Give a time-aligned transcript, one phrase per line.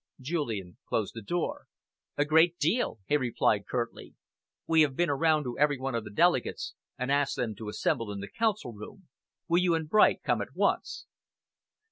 [0.19, 1.67] Julian closed the door.
[2.17, 4.15] "A great deal," he replied curtly.
[4.65, 8.11] "We have been around to every one of the delegates and asked them to assemble
[8.11, 9.09] in the Council room.
[9.47, 11.05] Will you and Bright come at once?"